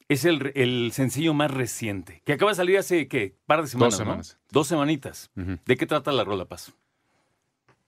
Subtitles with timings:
[0.08, 3.36] Es el, el sencillo más reciente, que acaba de salir hace, ¿qué?
[3.46, 4.04] Par de semanas, Dos ¿no?
[4.04, 4.38] semanas.
[4.50, 5.30] Dos semanitas.
[5.34, 6.72] ¿De qué trata la rola, Paz?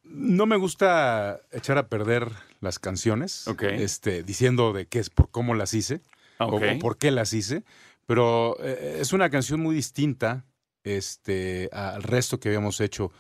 [0.03, 3.65] No me gusta echar a perder las canciones, Ok.
[3.65, 6.01] este, diciendo de qué es, por cómo las hice,
[6.39, 7.65] Ah, o, por qué las hice,
[8.07, 10.45] pero eh, es una canción muy distinta
[10.85, 13.11] este, al resto que habíamos hecho.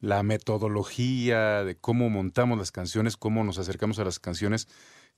[0.00, 4.68] La metodología de cómo montamos las canciones, cómo nos acercamos a las canciones,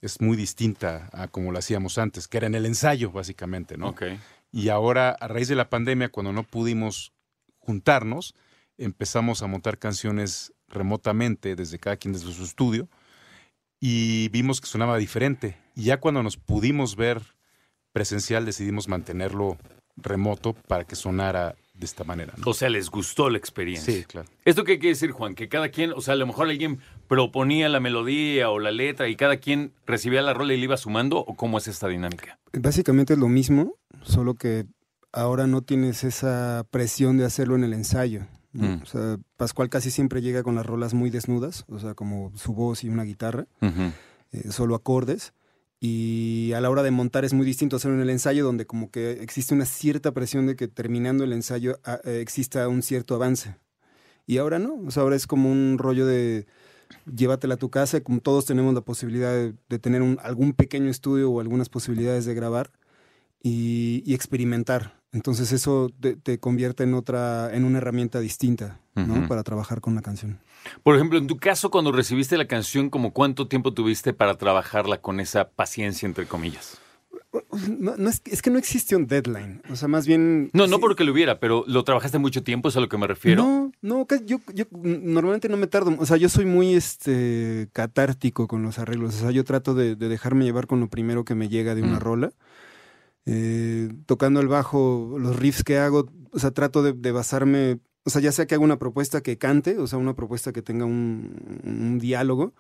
[0.01, 3.95] es muy distinta a como lo hacíamos antes, que era en el ensayo, básicamente, ¿no?
[4.53, 7.13] Y ahora, a raíz de la pandemia, cuando no pudimos
[7.59, 8.35] juntarnos,
[8.79, 12.89] empezamos a montar canciones remotamente, desde cada quien desde su estudio,
[13.81, 15.59] y vimos que sonaba diferente.
[15.75, 17.23] Y ya cuando nos pudimos ver
[17.93, 19.59] presencial, decidimos mantenerlo
[19.97, 22.35] remoto para que sonara de esta manera.
[22.37, 22.51] ¿no?
[22.51, 23.93] O sea, les gustó la experiencia.
[23.93, 24.29] Sí, claro.
[24.45, 25.35] ¿Esto qué quiere decir, Juan?
[25.35, 29.09] Que cada quien, o sea, a lo mejor alguien proponía la melodía o la letra
[29.09, 32.39] y cada quien recibía la rola y le iba sumando, ¿o cómo es esta dinámica?
[32.53, 34.67] Básicamente es lo mismo, solo que
[35.13, 38.27] ahora no tienes esa presión de hacerlo en el ensayo.
[38.53, 38.69] ¿no?
[38.69, 38.83] Mm.
[38.83, 42.55] O sea, Pascual casi siempre llega con las rolas muy desnudas, o sea, como su
[42.55, 45.33] voz y una guitarra, eh, solo acordes.
[45.81, 48.91] Y a la hora de montar es muy distinto hacerlo en el ensayo, donde como
[48.91, 53.15] que existe una cierta presión de que terminando el ensayo ah, eh, exista un cierto
[53.15, 53.57] avance.
[54.27, 56.47] Y ahora no, o sea, ahora es como un rollo de
[57.13, 59.33] llévatela a tu casa, como todos tenemos la posibilidad
[59.69, 62.73] de, tener algún pequeño estudio o algunas posibilidades de grabar
[63.43, 65.01] y experimentar.
[65.17, 69.27] Entonces eso te, te convierte en otra, en una herramienta distinta, ¿no?
[69.27, 70.39] Para trabajar con la canción.
[70.83, 74.99] Por ejemplo, en tu caso, cuando recibiste la canción, ¿como cuánto tiempo tuviste para trabajarla
[75.01, 76.77] con esa paciencia, entre comillas?
[77.67, 80.51] No, no es, es que no existe un deadline, o sea, más bien...
[80.53, 83.07] No, no porque lo hubiera, pero lo trabajaste mucho tiempo, es a lo que me
[83.07, 83.43] refiero.
[83.43, 85.95] No, no, yo, yo normalmente no me tardo.
[85.99, 89.15] O sea, yo soy muy este catártico con los arreglos.
[89.17, 91.83] O sea, yo trato de, de dejarme llevar con lo primero que me llega de
[91.83, 92.01] una Mm.
[92.01, 92.33] rola.
[93.27, 97.81] Eh, tocando el bajo, los riffs que hago, o sea, trato de, de basarme.
[98.05, 100.63] O sea, ya sea que haga una propuesta que cante, o sea, una propuesta que
[100.63, 102.55] tenga un, un diálogo,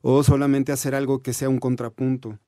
[0.00, 2.38] o solamente hacer algo que sea un contrapunto.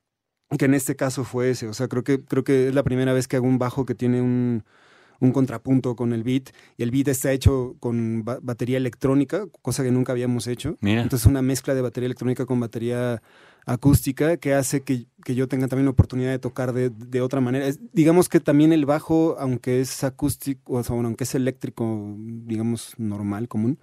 [0.57, 1.67] Que en este caso fue ese.
[1.67, 3.97] O sea, creo que, creo que es la primera vez que hago un bajo que
[3.97, 4.63] tiene un,
[5.19, 9.83] un contrapunto con el beat y el beat está hecho con ba- batería electrónica, cosa
[9.83, 10.77] que nunca habíamos hecho.
[10.81, 11.03] Mira.
[11.03, 13.21] Entonces una mezcla de batería electrónica con batería
[13.67, 17.41] acústica que hace que, que yo tenga también la oportunidad de tocar de, de otra
[17.41, 17.67] manera.
[17.67, 22.15] Es- digamos que también el bajo, aunque es acústico, o sea, bueno, aunque es eléctrico,
[22.19, 23.79] digamos, normal, común,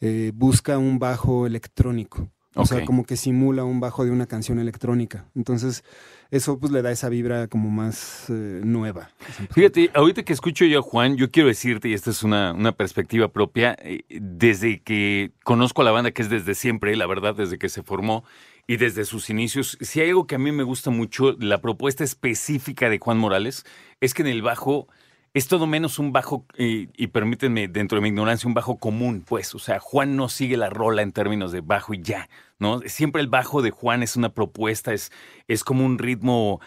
[0.00, 2.28] eh, busca un bajo electrónico.
[2.54, 5.24] O sea, como que simula un bajo de una canción electrónica.
[5.34, 5.84] Entonces,
[6.30, 9.08] eso pues le da esa vibra como más eh, nueva.
[9.52, 12.72] Fíjate, ahorita que escucho yo a Juan, yo quiero decirte, y esta es una, una
[12.72, 17.34] perspectiva propia, eh, desde que conozco a la banda, que es desde siempre, la verdad,
[17.34, 18.22] desde que se formó
[18.66, 22.04] y desde sus inicios, si hay algo que a mí me gusta mucho, la propuesta
[22.04, 23.64] específica de Juan Morales,
[24.00, 24.88] es que en el bajo
[25.34, 29.54] es todo menos un bajo, y permítanme, dentro de mi ignorancia, un bajo común, pues,
[29.54, 32.28] o sea, Juan no sigue la rola en términos de bajo y ya,
[32.58, 32.80] ¿no?
[32.80, 35.10] Siempre el bajo de Juan es una propuesta, es,
[35.48, 36.60] es como un ritmo...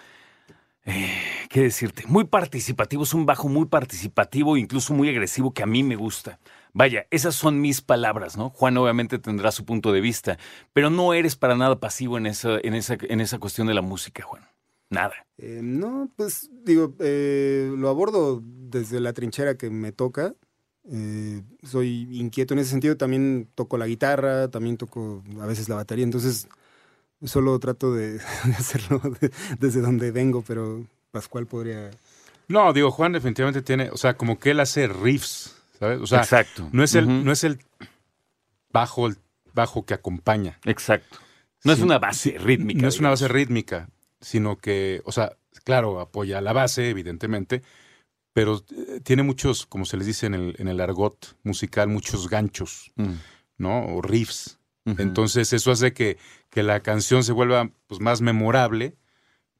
[0.87, 1.09] Eh,
[1.49, 2.03] ¿Qué decirte?
[2.07, 6.39] Muy participativo, es un bajo muy participativo, incluso muy agresivo, que a mí me gusta.
[6.77, 8.49] Vaya, esas son mis palabras, ¿no?
[8.49, 10.37] Juan obviamente tendrá su punto de vista,
[10.73, 13.81] pero no eres para nada pasivo en esa, en esa, en esa cuestión de la
[13.81, 14.43] música, Juan.
[14.89, 15.13] Nada.
[15.37, 20.35] Eh, no, pues digo, eh, lo abordo desde la trinchera que me toca.
[20.91, 22.97] Eh, soy inquieto en ese sentido.
[22.97, 26.03] También toco la guitarra, también toco a veces la batería.
[26.03, 26.49] Entonces,
[27.23, 28.13] solo trato de,
[28.45, 29.31] de hacerlo de-
[29.61, 31.89] desde donde vengo, pero Pascual podría.
[32.49, 35.99] No, digo, Juan definitivamente tiene, o sea, como que él hace riffs, ¿sabes?
[36.01, 36.69] O sea, Exacto.
[36.71, 37.59] no es el, no es el
[38.71, 39.17] bajo, el
[39.53, 40.59] bajo que acompaña.
[40.65, 41.19] Exacto.
[41.63, 42.81] No es una base sí, rítmica.
[42.81, 43.89] No es una base rítmica,
[44.21, 47.63] sino que, o sea, claro, apoya la base, evidentemente,
[48.33, 52.29] pero eh, tiene muchos, como se les dice en el, en el argot musical, muchos
[52.29, 53.13] ganchos, Mm.
[53.57, 53.85] ¿no?
[53.95, 54.59] O riffs.
[54.85, 56.17] Entonces eso hace que,
[56.51, 58.95] que la canción se vuelva pues, más memorable,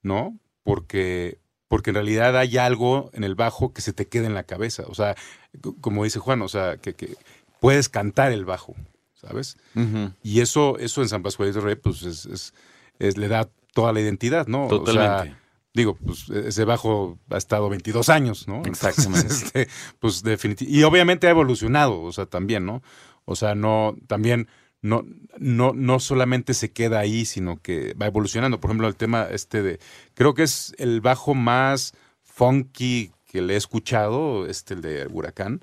[0.03, 0.38] ¿no?
[0.61, 4.44] Porque, porque en realidad hay algo en el bajo que se te queda en la
[4.44, 4.83] cabeza.
[4.88, 5.15] O sea,
[5.81, 7.15] como dice Juan, o sea, que, que
[7.59, 8.75] puedes cantar el bajo,
[9.15, 9.57] ¿sabes?
[10.23, 12.53] Y eso, eso en San Pascualito Rey, pues es, es-
[13.00, 14.67] es- le da toda la identidad, ¿no?
[14.67, 14.77] O sea,
[15.17, 15.38] Totalmente.
[15.73, 18.61] digo, pues ese bajo ha estado 22 años, ¿no?
[18.65, 19.21] Exactamente.
[19.21, 19.68] Entonces, este,
[20.00, 20.79] pues definitivamente.
[20.79, 22.81] Y obviamente ha evolucionado, o sea, también, ¿no?
[23.25, 24.47] O sea, no, también
[24.85, 25.03] no,
[25.39, 28.59] no, no solamente se queda ahí, sino que va evolucionando.
[28.59, 29.79] Por ejemplo, el tema este de,
[30.13, 31.93] creo que es el bajo más
[32.23, 35.61] funky que le he escuchado, este, el de Huracán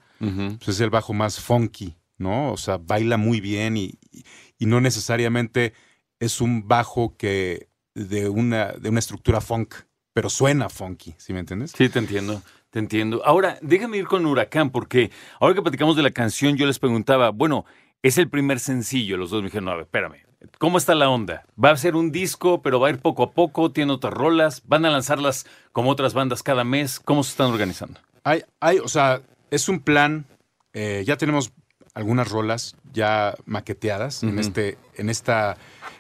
[0.59, 2.53] pues es el bajo más funky, ¿no?
[2.53, 4.25] O sea, baila muy bien y, y-
[4.59, 5.73] y no necesariamente
[6.21, 9.75] es un bajo que de una, de una estructura funk,
[10.13, 11.73] pero suena funky, ¿sí me entiendes?
[11.77, 12.41] Sí, te entiendo,
[12.71, 13.23] te entiendo.
[13.25, 15.11] Ahora, déjame ir con Huracán, porque
[15.41, 17.65] ahora que platicamos de la canción, yo les preguntaba, bueno,
[18.03, 20.17] es el primer sencillo, los dos me dijeron, no, a ver, espérame,
[20.59, 21.45] ¿cómo está la onda?
[21.63, 24.63] ¿Va a ser un disco, pero va a ir poco a poco, tiene otras rolas,
[24.67, 26.99] van a lanzarlas como otras bandas cada mes?
[27.01, 28.01] ¿Cómo se están organizando?
[28.25, 30.25] Hay, hay, o sea, es un plan,
[30.73, 31.53] eh, ya tenemos
[31.95, 35.59] algunas rolas ya maqueteadas en, este, en esta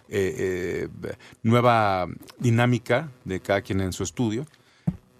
[0.08, 2.06] eh, eh, nueva
[2.38, 4.46] dinámica de cada quien en su estudio.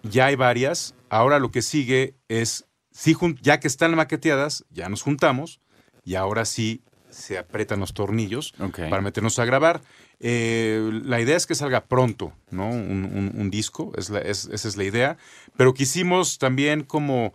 [0.01, 0.95] Ya hay varias.
[1.09, 5.59] Ahora lo que sigue es, sí, jun- ya que están maqueteadas, ya nos juntamos
[6.03, 8.53] y ahora sí se apretan los tornillos
[8.89, 9.81] para meternos a grabar.
[10.19, 12.67] Eh, la idea es que salga pronto, ¿no?
[12.69, 15.17] Un, un- un disco, es la- es- esa es la idea.
[15.57, 17.33] Pero quisimos también como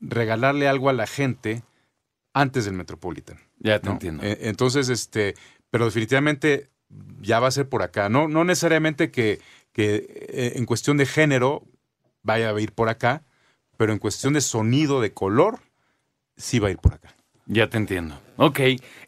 [0.00, 1.62] regalarle algo a la gente
[2.32, 3.38] antes del Metropolitan.
[3.58, 3.92] Ya te ¿no?
[3.92, 4.22] entiendo.
[4.24, 5.34] Eh, Entonces, este,
[5.70, 6.68] pero definitivamente
[7.20, 8.08] ya va a ser por acá.
[8.08, 9.40] No, no necesariamente que,
[9.72, 11.64] que eh, en cuestión de género
[12.22, 13.24] vaya a ir por acá,
[13.76, 15.60] pero en cuestión de sonido, de color,
[16.36, 17.13] sí va a ir por acá.
[17.46, 18.18] Ya te entiendo.
[18.36, 18.58] Ok,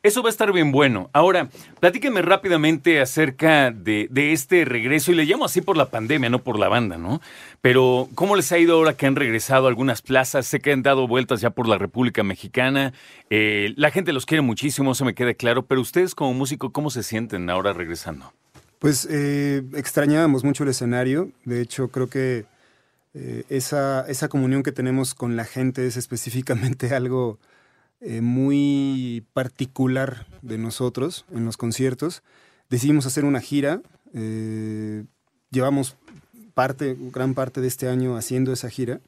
[0.02, 1.08] eso va a estar bien bueno.
[1.12, 1.48] Ahora,
[1.80, 6.58] platíqueme rápidamente acerca de, este regreso, y le llamo así por la pandemia, no por
[6.58, 7.20] la banda, ¿no?
[7.62, 10.46] Pero, ¿cómo les ha ido ahora que han regresado a algunas plazas?
[10.46, 12.92] Sé que han dado vueltas ya por la República Mexicana.
[13.30, 16.90] Eh, la gente los quiere muchísimo, eso me queda claro, pero ustedes como músico, ¿cómo
[16.90, 18.32] se sienten ahora regresando?
[18.78, 21.30] Pues eh, extrañábamos mucho el escenario.
[21.44, 22.44] De hecho, creo que
[23.14, 27.38] eh, esa, esa comunión que tenemos con la gente es específicamente algo
[28.00, 32.22] eh, muy particular de nosotros en los conciertos.
[32.68, 33.82] Decidimos hacer una gira.
[34.12, 35.04] eh,
[35.50, 35.96] llevamos
[36.54, 39.00] parte, gran parte de este año haciendo esa gira.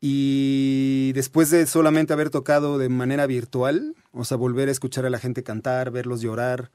[0.00, 5.10] Y después de solamente haber tocado de manera virtual, o sea, volver a escuchar a
[5.10, 6.70] la gente cantar, verlos llorar,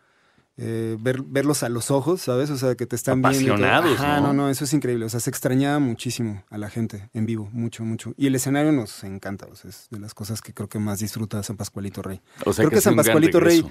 [0.61, 2.49] eh, ver, verlos a los ojos, ¿sabes?
[2.49, 3.53] O sea, que te están viendo.
[3.93, 4.27] Ajá, ¿no?
[4.27, 5.05] no, no, eso es increíble.
[5.05, 8.13] O sea, se extrañaba muchísimo a la gente en vivo, mucho, mucho.
[8.17, 10.99] Y el escenario nos encanta, o sea, es de las cosas que creo que más
[10.99, 12.19] disfruta San Pascualito Rey.
[12.45, 13.63] O sea, Creo que San Pascualito Rey-.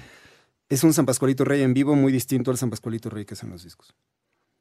[0.67, 3.43] Es un San Pascualito Rey en vivo muy distinto al San Pascualito Rey que es
[3.43, 3.93] en los discos.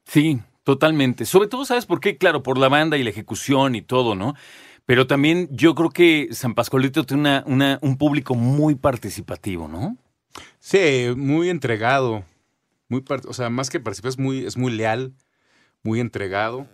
[0.05, 1.25] Sí, totalmente.
[1.27, 2.17] Sobre todo, ¿sabes por qué?
[2.17, 4.35] Claro, por la banda y la ejecución y todo, ¿no?
[4.87, 9.99] Pero también yo creo que San Pascualito tiene una, una- un público muy participativo, ¿no?
[10.69, 12.27] Sí, muy entregado.
[12.91, 15.15] Muy o sea, más que participar, es muy, es muy leal,
[15.83, 16.67] muy entregado,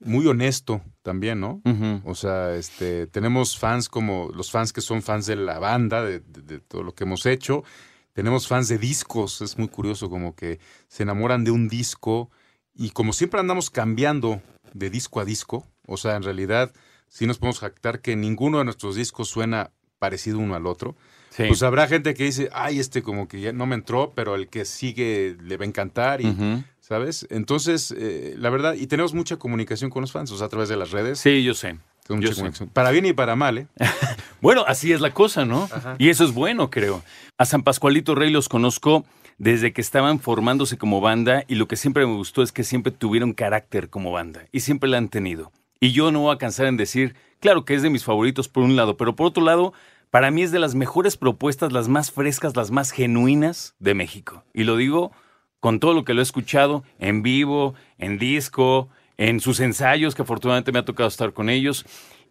[0.00, 1.60] muy honesto también, ¿no?
[2.04, 6.20] O sea, este, tenemos fans como los fans que son fans de la banda, de,
[6.20, 7.64] de- de todo lo que hemos hecho.
[8.12, 12.30] Tenemos fans de discos, es muy curioso, como que se enamoran de un disco
[12.72, 14.40] y como siempre andamos cambiando
[14.74, 16.72] de disco a disco, o sea, en realidad
[17.08, 20.94] sí nos podemos jactar que ninguno de nuestros discos suena parecido uno al otro.
[21.30, 21.44] Sí.
[21.48, 24.48] Pues habrá gente que dice, ay, este como que ya no me entró, pero el
[24.48, 26.64] que sigue le va a encantar, y.
[26.90, 27.24] ¿sabes?
[27.30, 30.68] Entonces, eh, la verdad, y tenemos mucha comunicación con los fans, o sea, a través
[30.68, 31.20] de las redes.
[31.20, 31.78] Sí, yo sé.
[32.08, 32.66] yo sé.
[32.72, 33.68] Para bien y para mal, ¿eh?
[34.40, 35.68] Bueno, así es la cosa, ¿no?
[35.70, 35.94] Ajá.
[35.98, 37.04] Y eso es bueno, creo.
[37.38, 39.04] A San Pascualito Rey los conozco
[39.38, 42.90] desde que estaban formándose como banda y lo que siempre me gustó es que siempre
[42.90, 45.52] tuvieron carácter como banda y siempre la han tenido.
[45.78, 48.64] Y yo no voy a cansar en decir, claro que es de mis favoritos por
[48.64, 49.72] un lado, pero por otro lado,
[50.10, 54.44] para mí es de las mejores propuestas, las más frescas, las más genuinas de México.
[54.52, 55.12] Y lo digo
[55.60, 58.88] con todo lo que lo he escuchado en vivo, en disco,
[59.18, 61.84] en sus ensayos, que afortunadamente me ha tocado estar con ellos.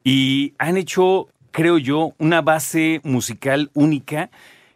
[0.03, 4.31] Y han hecho, creo yo, una base musical única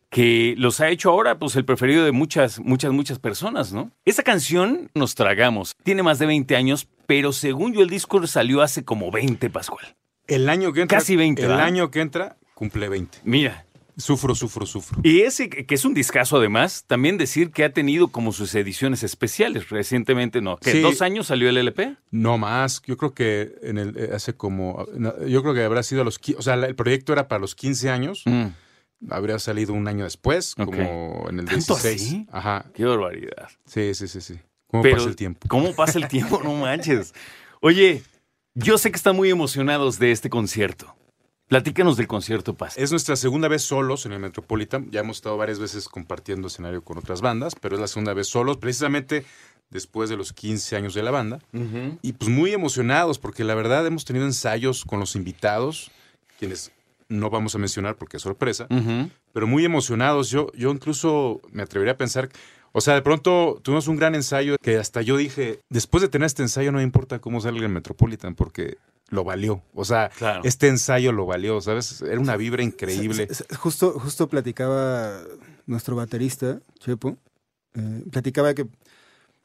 [0.09, 3.89] que los ha hecho ahora pues el preferido de muchas, muchas, muchas personas, ¿no?
[4.05, 5.73] Esa canción nos tragamos.
[5.83, 9.95] Tiene más de 20 años, pero según yo el disco salió hace como 20, Pascual.
[10.27, 10.99] El año que entra.
[10.99, 11.65] Casi 20, El ¿verdad?
[11.65, 13.19] año que entra cumple 20.
[13.23, 14.99] Mira, Sufro, sufro, sufro.
[15.03, 19.03] Y ese que es un discazo además, también decir que ha tenido como sus ediciones
[19.03, 20.57] especiales recientemente, ¿no?
[20.57, 20.79] ¿Que Sí.
[20.81, 21.95] dos años salió el LP?
[22.09, 24.87] No más, yo creo que en el, eh, hace como,
[25.27, 27.91] yo creo que habrá sido a los, o sea, el proyecto era para los 15
[27.91, 28.23] años,
[29.11, 32.01] habría salido un año después, como en el ¿Tanto 16.
[32.01, 32.27] así?
[32.31, 33.47] Ajá, Qué barbaridad.
[33.67, 34.39] sí, sí, sí, sí.
[34.65, 35.47] ¿Cómo Pero, pasa el tiempo?
[35.49, 36.41] ¿Cómo pasa el tiempo?
[36.43, 37.13] No manches.
[37.61, 38.01] Oye,
[38.55, 40.95] yo sé que están muy emocionados de este concierto.
[41.53, 42.79] Platícanos del concierto, Paz.
[42.79, 44.89] Es nuestra segunda vez solos en el Metropolitan.
[44.89, 48.25] Ya hemos estado varias veces compartiendo escenario con otras bandas, pero es la segunda vez
[48.25, 49.23] solos, precisamente
[49.69, 51.37] después de los 15 años de la banda.
[52.01, 55.91] Y pues muy emocionados, porque la verdad hemos tenido ensayos con los invitados,
[56.39, 56.71] quienes
[57.07, 58.67] no vamos a mencionar porque es sorpresa,
[59.31, 60.31] pero muy emocionados.
[60.31, 62.29] Yo, yo incluso me atrevería a pensar,
[62.73, 66.25] o sea, de pronto tuvimos un gran ensayo que hasta yo dije, después de tener
[66.25, 68.77] este ensayo no me importa cómo salga el Metropolitan, porque
[69.09, 69.61] lo valió.
[69.73, 70.41] O sea, Claro.
[70.43, 72.01] este ensayo lo valió, ¿sabes?
[72.01, 73.27] Era una vibra increíble.
[73.59, 75.19] Justo, justo platicaba
[75.67, 77.17] nuestro baterista, Chepo,
[77.75, 78.65] eh, platicaba que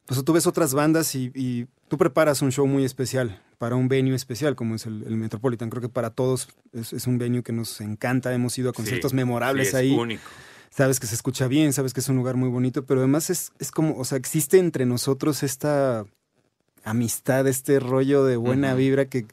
[0.06, 3.88] pues, tú ves otras bandas y, y tú preparas un show muy especial para un
[3.88, 5.68] venue especial como es el, el Metropolitan.
[5.68, 9.10] Creo que para todos es, es un venue que nos encanta, hemos ido a conciertos
[9.10, 9.90] Sí, memorables sí, es ahí.
[9.94, 10.22] único.
[10.78, 13.50] Sabes que se escucha bien, sabes que es un lugar muy bonito, pero además es,
[13.58, 16.06] es como, o sea, existe entre nosotros esta
[16.84, 19.26] amistad, este rollo de buena vibra que,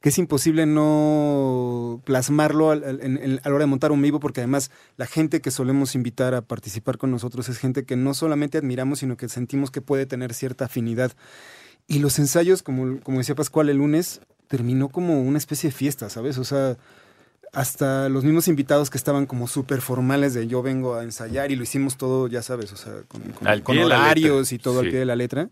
[0.00, 4.02] que es imposible no plasmarlo al- al- en- en- a la hora de montar un
[4.02, 7.96] vivo, porque además la gente que solemos invitar a participar con nosotros es gente que
[7.96, 11.10] no solamente admiramos, sino que sentimos que puede tener cierta afinidad.
[11.88, 16.08] Y los ensayos, como, como decía Pascual el lunes, terminó como una especie de fiesta,
[16.08, 16.38] ¿sabes?
[16.38, 16.76] O sea,
[17.54, 21.56] hasta los mismos invitados que estaban como súper formales de yo vengo a ensayar y
[21.56, 24.86] lo hicimos todo, ya sabes, o sea, con, con- Al con horarios y todo al
[24.86, 24.90] Sí.
[24.90, 25.48] pie de la letra.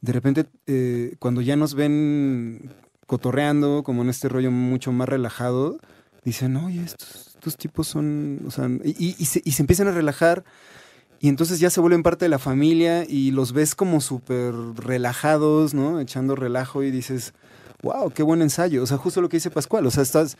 [0.00, 2.70] De repente, eh, cuando ya nos ven
[3.06, 5.78] cotorreando, como en este rollo mucho más relajado,
[6.24, 9.88] dicen, oye, estos, estos tipos son, o sea, y, y- y se, y se empiezan
[9.88, 10.44] a relajar.
[11.20, 15.74] Y entonces ya se vuelven parte de la familia y los ves como súper relajados,
[15.74, 15.98] ¿no?
[16.00, 17.32] Echando relajo y dices,
[17.82, 18.82] wow, qué buen ensayo.
[18.82, 19.84] O sea, justo lo que dice Pascual.
[19.86, 20.36] O sea, estás,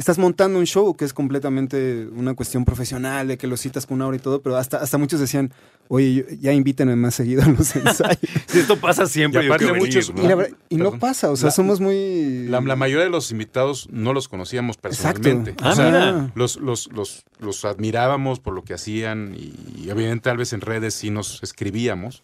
[0.00, 3.96] estás montando un show que es completamente una cuestión profesional, de que lo citas con
[3.96, 5.52] una hora y todo, pero hasta, hasta muchos decían,
[5.88, 8.18] oye, yo- ya invítenme más seguido a los ensayos.
[8.46, 9.42] Sí, esto pasa siempre.
[9.42, 10.36] Y aparte yo muchos- venir, y, la ¿no?
[10.38, 12.46] verdad- y no pasa, o sea, La- somos muy...
[12.48, 15.54] La, la mayoría de los invitados no los conocíamos personalmente.
[15.60, 16.32] Ah, O sea, mira.
[16.34, 19.52] los, los, los, los admirábamos por lo que hacían y,
[19.84, 22.22] y obviamente tal vez en redes sí nos escribíamos,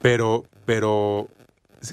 [0.00, 1.28] pero, pero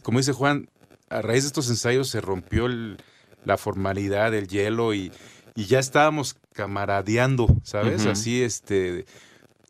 [0.04, 0.70] como dice Juan,
[1.10, 2.98] a raíz de estos ensayos se rompió el-
[3.46, 5.12] la formalidad, el hielo y,
[5.56, 8.06] y ya estábamos camaradeando, ¿sabes?
[8.12, 9.06] Así, este,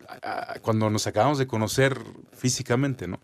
[0.08, 1.98] a- a- cuando nos acabamos de conocer
[2.36, 3.20] físicamente, ¿no?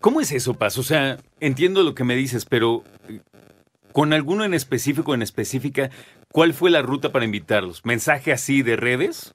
[0.00, 0.78] ¿Cómo es eso, Paz?
[0.78, 3.20] O sea, entiendo lo que me dices, pero eh,
[3.92, 5.90] con alguno en específico, en específica,
[6.32, 7.84] ¿cuál fue la ruta para invitarlos?
[7.84, 9.34] ¿Mensaje así de redes?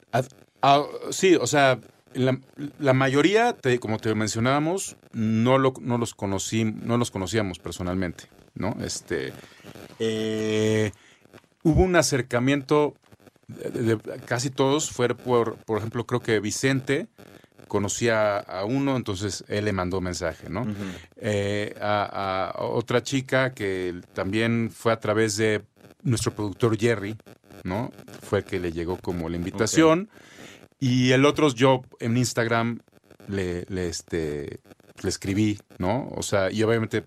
[0.62, 1.80] Ah, sí, o sea,
[2.14, 2.40] la,
[2.80, 8.26] la mayoría, te- como te mencionábamos, no, lo- no los conocí, no los conocíamos personalmente,
[8.58, 8.76] ¿no?
[8.84, 9.34] Este,
[10.00, 10.92] eh,
[11.64, 12.96] hubo un acercamiento
[13.48, 17.08] de, de- casi todos, fue por, por ejemplo, creo que Vicente
[17.68, 20.66] conocía a uno, entonces él le mandó mensaje, ¿no?
[21.18, 25.64] Eh, a, a otra chica que también fue a través de
[26.04, 27.18] nuestro productor Jerry,
[27.64, 27.92] ¿no?
[28.22, 30.10] Fue que le llegó como la invitación.
[30.80, 32.80] Y el otro yo en Instagram
[33.28, 34.62] le, le, este,
[35.02, 36.08] le escribí, ¿no?
[36.16, 37.04] O sea, y obviamente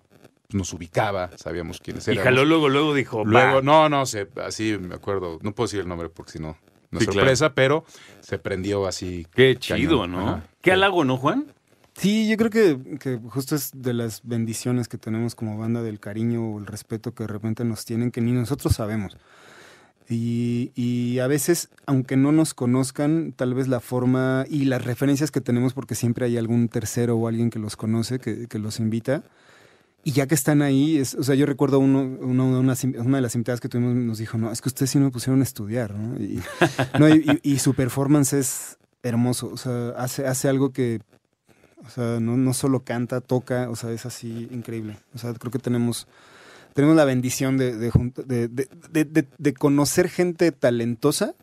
[0.52, 2.24] nos ubicaba, sabíamos quiénes Y éramos.
[2.24, 5.88] jaló luego, luego dijo, Luego, no, no, se, así me acuerdo, no puedo decir el
[5.88, 6.56] nombre porque si no,
[6.90, 7.84] no es Sí, sorpresa, pero
[8.20, 9.26] se prendió así.
[9.34, 10.28] Qué chido, ¿no?
[10.28, 10.44] ajá.
[10.62, 11.46] Qué halago, ¿no, Juan?
[11.94, 16.00] Sí, yo creo que, que justo es de las bendiciones que tenemos como banda del
[16.00, 19.16] cariño o el respeto que de repente nos tienen que ni nosotros sabemos.
[20.08, 25.30] Y, y a veces, aunque no nos conozcan, tal vez la forma y las referencias
[25.30, 28.80] que tenemos, porque siempre hay algún tercero o alguien que los conoce, que, que los
[28.80, 29.22] invita.
[30.02, 33.22] Y ya que están ahí, es, o sea, yo recuerdo uno, uno- una, una de
[33.22, 35.94] las invitadas que tuvimos nos dijo, no, es que ustedes sí me pusieron a estudiar,
[35.94, 36.18] ¿no?
[36.18, 36.40] Y,
[36.98, 41.00] no, y, y- y su performance es hermoso, o sea, hace, hace algo que,
[41.84, 44.96] o sea, no, no solo canta, toca, o sea, es así increíble.
[45.14, 46.06] O sea, creo que tenemos,
[46.74, 47.90] tenemos la bendición de- de-
[49.04, 51.34] de- de conocer gente talentosa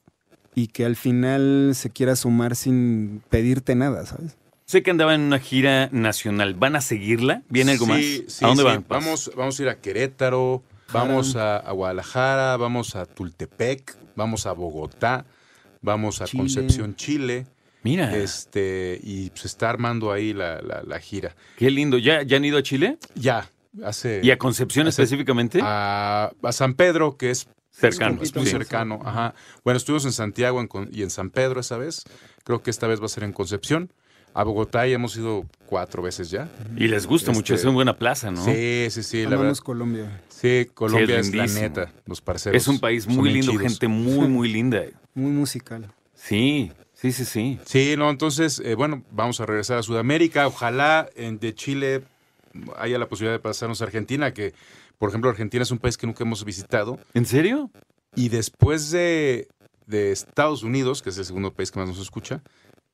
[0.55, 4.35] y que al final se quiera sumar sin pedirte nada, ¿sabes?
[4.69, 6.53] Sé que andaba en una gira nacional.
[6.53, 7.41] ¿Van a seguirla?
[7.47, 7.91] ¿Viene algo Sí,
[8.25, 8.33] más?
[8.33, 8.67] sí, ¿A dónde sí.
[8.67, 8.85] van?
[8.89, 14.51] Vamos, vamos a ir a Querétaro, vamos a, a Guadalajara, vamos a Tultepec, vamos a
[14.51, 15.25] Bogotá,
[15.81, 16.41] vamos a Chile.
[16.43, 17.47] Concepción, Chile.
[17.83, 21.33] Mira, Este, y se está armando ahí la, la- la gira.
[21.55, 21.97] qué lindo.
[21.97, 22.97] ¿Ya, ¿Ya han ido a Chile?
[23.15, 23.49] Ya,
[23.85, 24.19] hace.
[24.21, 25.61] ¿Y a Concepción hace- específicamente?
[25.63, 28.21] a, a San Pedro, que es Cercano.
[28.21, 28.51] Es muy sí.
[28.51, 29.33] cercano, ajá.
[29.63, 32.03] Bueno, estuvimos en Santiago en y en San Pedro esa vez.
[32.43, 33.93] Creo que esta vez va a ser en Concepción.
[34.37, 36.47] A Bogotá ya hemos ido cuatro veces ya.
[36.75, 38.45] Y les gusta mucho, es Este, una buena plaza, ¿no?
[38.45, 39.57] Sí, sí, sí, la verdad.
[39.57, 40.21] Colombia.
[40.29, 42.61] Sí, Colombia Sí, es es, la neta, los parceros.
[42.61, 43.63] Es un país muy lindo, chidos.
[43.63, 44.83] gente muy, muy linda.
[45.15, 45.91] Muy musical.
[46.13, 47.59] Sí, sí, sí, sí.
[47.65, 50.45] Sí, no, entonces, eh, bueno, vamos a regresar a Sudamérica.
[50.45, 52.03] Ojalá en, de Chile
[52.77, 54.53] haya la posibilidad de pasarnos a Argentina, que,
[54.99, 56.99] por ejemplo, Argentina es un país que nunca hemos visitado.
[57.15, 57.71] ¿En serio?
[58.15, 59.47] Y después de,
[59.87, 62.43] de Estados Unidos, que es el segundo país que más nos escucha,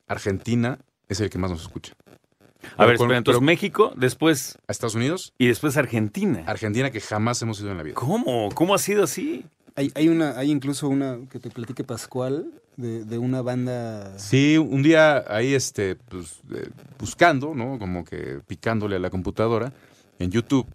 [0.08, 0.80] Argentina
[1.10, 1.94] es el que más nos escucha.
[1.94, 6.44] A Pero ver, con- espera, entonces pero- México, después A Estados Unidos, y después Argentina.
[6.48, 7.96] Argentina que jamás hemos ido en la vida.
[7.96, 8.50] ¿Cómo?
[8.54, 9.46] ¿Cómo ha sido así?
[9.76, 14.18] Hay, hay una, hay incluso una que te platique Pascual de, de una banda.
[14.18, 16.70] Sí, un día ahí este, pues, eh,
[17.00, 17.78] buscando, ¿no?
[17.80, 19.74] Como que picándole a la computadora
[20.20, 20.68] en YouTube,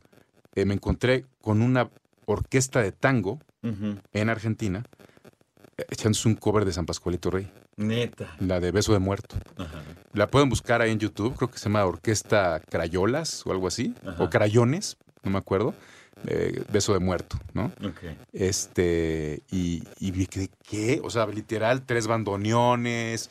[0.57, 1.89] eh, me encontré con una
[2.27, 3.39] orquesta de tango
[4.13, 4.85] en Argentina,
[5.79, 8.35] eh, echándose un cover de San Pascualito Rey, Neta.
[8.41, 9.37] la de Beso de Muerto.
[10.13, 13.95] La pueden buscar ahí en YouTube, creo que se llama Orquesta Crayolas o algo así,
[14.19, 15.75] o Crayones, no me acuerdo.
[16.27, 17.71] eh, Beso de Muerto, ¿no?
[18.33, 21.01] Este, y, y vi que, ¿qué?
[21.05, 23.31] O sea, literal, tres bandoneones.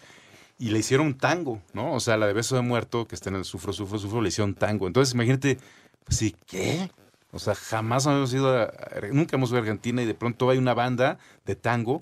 [0.60, 1.94] Y le hicieron tango, ¿no?
[1.94, 4.30] O sea, la de Beso de Muerto, que está en el Sufro, Sufro, Sufro, le
[4.30, 4.88] hicieron tango.
[4.88, 5.60] Entonces, imagínate,
[6.04, 6.90] pues sí, ¿qué?
[7.32, 8.72] O sea, jamás hemos ido a,
[9.12, 12.02] nunca hemos ido a Argentina y de pronto hay una banda de tango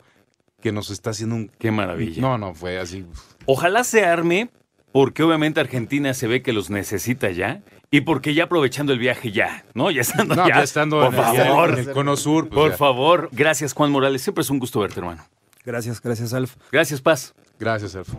[0.65, 1.51] que nos está haciendo un...
[1.59, 2.19] Qué maravilla.
[2.23, 3.05] No, no, fue así.
[3.45, 4.49] Ojalá se arme,
[4.91, 7.61] porque obviamente Argentina se ve que los necesita ya.
[7.91, 9.91] Y porque ya aprovechando el viaje ya, ¿no?
[9.91, 10.55] Ya estando No, ya.
[10.55, 11.69] ya estando por en, el, favor.
[11.69, 12.49] en el cono sur.
[12.49, 12.77] pues por ya.
[12.77, 13.29] favor.
[13.31, 14.23] Gracias, Juan Morales.
[14.23, 15.23] Siempre es un gusto verte, hermano.
[15.63, 16.55] Gracias, gracias, Alf.
[16.71, 17.35] Gracias, Paz.
[17.59, 18.17] Gracias, Alfa.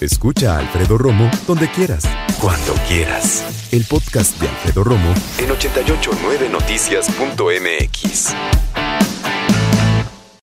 [0.00, 2.04] Escucha a Alfredo Romo donde quieras.
[2.40, 3.68] Cuando quieras.
[3.72, 8.34] El podcast de Alfredo Romo en 889noticias.mx.